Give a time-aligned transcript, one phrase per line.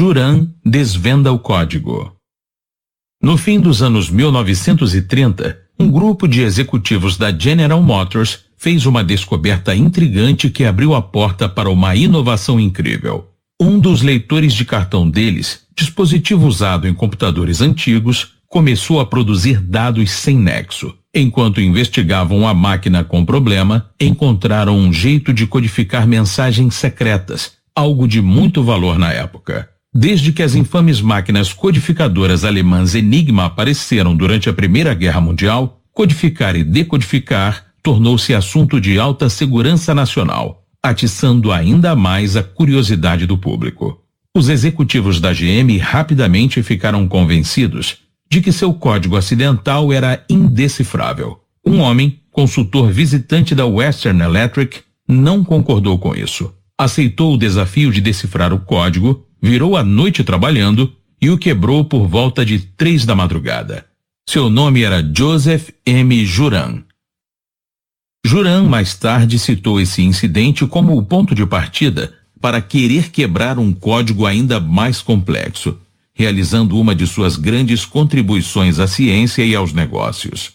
[0.00, 2.16] Juran desvenda o código.
[3.22, 9.74] No fim dos anos 1930, um grupo de executivos da General Motors fez uma descoberta
[9.76, 13.28] intrigante que abriu a porta para uma inovação incrível.
[13.60, 20.10] Um dos leitores de cartão deles, dispositivo usado em computadores antigos, começou a produzir dados
[20.12, 20.94] sem nexo.
[21.14, 28.22] Enquanto investigavam a máquina com problema, encontraram um jeito de codificar mensagens secretas, algo de
[28.22, 29.68] muito valor na época.
[29.92, 36.54] Desde que as infames máquinas codificadoras alemãs Enigma apareceram durante a Primeira Guerra Mundial, codificar
[36.54, 44.00] e decodificar tornou-se assunto de alta segurança nacional, atiçando ainda mais a curiosidade do público.
[44.36, 47.98] Os executivos da GM rapidamente ficaram convencidos
[48.30, 51.40] de que seu código acidental era indecifrável.
[51.66, 56.54] Um homem, consultor visitante da Western Electric, não concordou com isso.
[56.78, 62.06] Aceitou o desafio de decifrar o código virou a noite trabalhando e o quebrou por
[62.06, 63.86] volta de três da madrugada.
[64.28, 66.24] Seu nome era Joseph M.
[66.24, 66.82] Juran.
[68.24, 73.72] Juran mais tarde citou esse incidente como o ponto de partida para querer quebrar um
[73.72, 75.78] código ainda mais complexo,
[76.14, 80.52] realizando uma de suas grandes contribuições à ciência e aos negócios.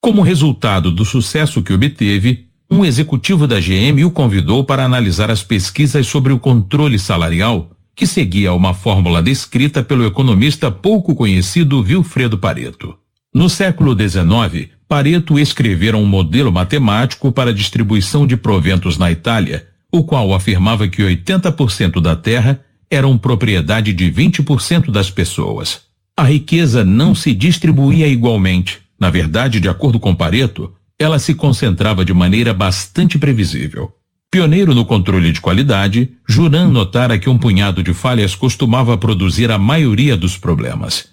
[0.00, 5.42] Como resultado do sucesso que obteve, um executivo da GM o convidou para analisar as
[5.42, 12.38] pesquisas sobre o controle salarial, que seguia uma fórmula descrita pelo economista pouco conhecido Vilfredo
[12.38, 12.96] Pareto.
[13.32, 19.66] No século XIX, Pareto escrevera um modelo matemático para a distribuição de proventos na Itália,
[19.90, 25.82] o qual afirmava que 80% da terra eram propriedade de 20% das pessoas.
[26.16, 28.78] A riqueza não se distribuía igualmente.
[28.98, 33.92] Na verdade, de acordo com Pareto, ela se concentrava de maneira bastante previsível.
[34.34, 39.58] Pioneiro no controle de qualidade, Juran notara que um punhado de falhas costumava produzir a
[39.58, 41.06] maioria dos problemas.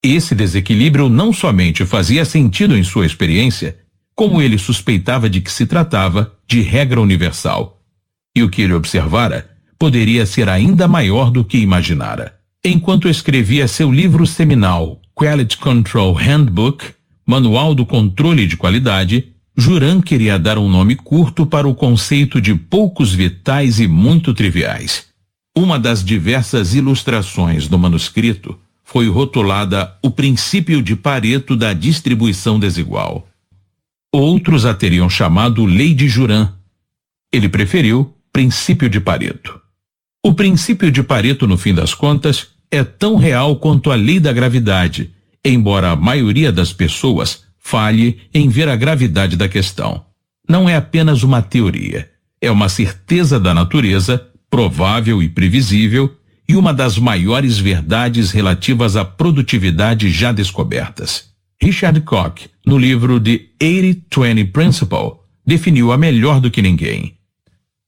[0.00, 3.78] Esse desequilíbrio não somente fazia sentido em sua experiência,
[4.14, 7.82] como ele suspeitava de que se tratava de regra universal.
[8.32, 12.36] E o que ele observara poderia ser ainda maior do que imaginara.
[12.64, 16.94] Enquanto escrevia seu livro seminal Quality Control Handbook,
[17.26, 22.54] Manual do Controle de Qualidade, Juran queria dar um nome curto para o conceito de
[22.54, 25.08] poucos vitais e muito triviais.
[25.54, 33.28] Uma das diversas ilustrações do manuscrito foi rotulada o princípio de Pareto da distribuição desigual.
[34.10, 36.54] Outros a teriam chamado Lei de Juran.
[37.30, 39.60] Ele preferiu princípio de Pareto.
[40.24, 44.32] O princípio de Pareto, no fim das contas, é tão real quanto a lei da
[44.32, 45.12] gravidade
[45.44, 50.04] embora a maioria das pessoas falhe em ver a gravidade da questão.
[50.48, 52.10] Não é apenas uma teoria,
[52.40, 56.12] é uma certeza da natureza, provável e previsível,
[56.48, 61.26] e uma das maiores verdades relativas à produtividade já descobertas.
[61.62, 65.12] Richard Koch, no livro The 80-20 Principle,
[65.46, 67.14] definiu a melhor do que ninguém.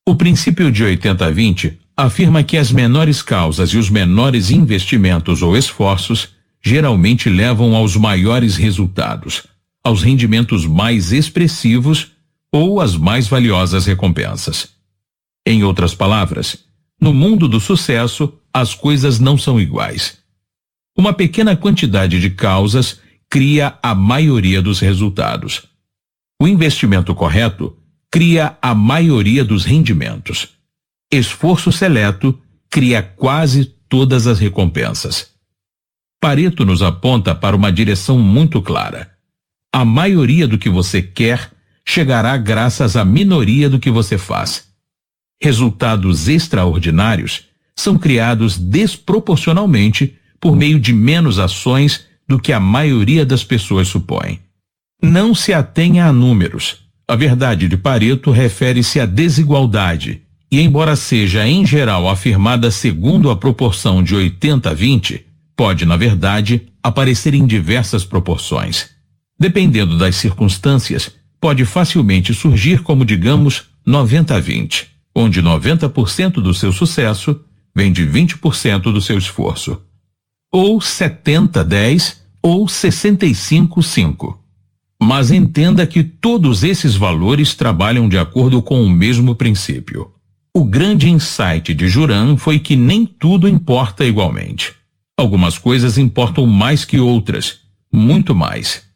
[0.06, 6.28] O princípio de 80-20 afirma que as menores causas e os menores investimentos ou esforços
[6.64, 9.42] geralmente levam aos maiores resultados,
[9.84, 12.12] aos rendimentos mais expressivos
[12.52, 14.70] ou às mais valiosas recompensas.
[15.46, 16.64] Em outras palavras,
[17.00, 20.18] no mundo do sucesso, as coisas não são iguais.
[20.96, 25.62] Uma pequena quantidade de causas cria a maioria dos resultados.
[26.40, 27.76] O investimento correto
[28.10, 30.50] cria a maioria dos rendimentos.
[31.10, 32.38] Esforço seleto
[32.68, 35.30] cria quase todas as recompensas.
[36.20, 39.11] Pareto nos aponta para uma direção muito clara.
[39.74, 41.50] A maioria do que você quer
[41.84, 44.68] chegará graças à minoria do que você faz.
[45.42, 53.42] Resultados extraordinários são criados desproporcionalmente por meio de menos ações do que a maioria das
[53.42, 54.40] pessoas supõe.
[55.02, 56.82] Não se atenha a números.
[57.08, 63.36] A verdade de Pareto refere-se à desigualdade, e embora seja em geral afirmada segundo a
[63.36, 65.26] proporção de 80 a 20,
[65.56, 68.91] pode, na verdade, aparecer em diversas proporções.
[69.42, 71.10] Dependendo das circunstâncias,
[71.40, 77.40] pode facilmente surgir como, digamos, 90 a 20, onde 90% do seu sucesso
[77.74, 79.82] vem de 20% do seu esforço.
[80.52, 84.44] Ou 70 a 10 ou 65 a 5.
[85.02, 90.12] Mas entenda que todos esses valores trabalham de acordo com o mesmo princípio.
[90.56, 94.72] O grande insight de Juran foi que nem tudo importa igualmente.
[95.18, 97.58] Algumas coisas importam mais que outras,
[97.92, 98.91] muito mais.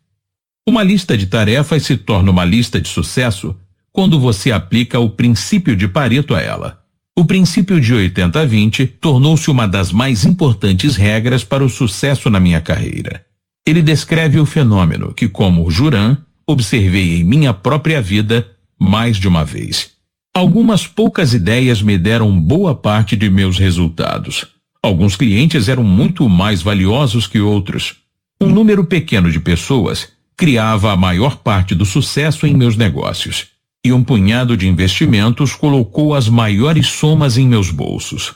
[0.68, 3.54] Uma lista de tarefas se torna uma lista de sucesso
[3.92, 6.82] quando você aplica o princípio de Pareto a ela.
[7.16, 12.60] O princípio de 80-20 tornou-se uma das mais importantes regras para o sucesso na minha
[12.60, 13.24] carreira.
[13.64, 18.46] Ele descreve o fenômeno que, como Juran, observei em minha própria vida
[18.78, 19.92] mais de uma vez.
[20.34, 24.44] Algumas poucas ideias me deram boa parte de meus resultados.
[24.82, 27.94] Alguns clientes eram muito mais valiosos que outros.
[28.40, 33.46] Um número pequeno de pessoas criava a maior parte do sucesso em meus negócios.
[33.84, 38.34] E um punhado de investimentos colocou as maiores somas em meus bolsos.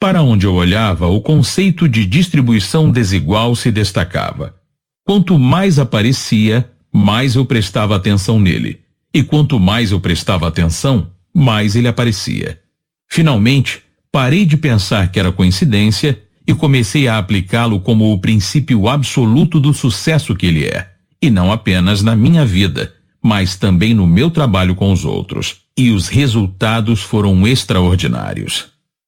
[0.00, 4.56] Para onde eu olhava, o conceito de distribuição desigual se destacava.
[5.04, 8.80] Quanto mais aparecia, mais eu prestava atenção nele.
[9.14, 12.60] E quanto mais eu prestava atenção, mais ele aparecia.
[13.08, 19.60] Finalmente, parei de pensar que era coincidência e comecei a aplicá-lo como o princípio absoluto
[19.60, 20.90] do sucesso que ele é,
[21.20, 25.62] e não apenas na minha vida, mas também no meu trabalho com os outros.
[25.76, 28.75] E os resultados foram extraordinários.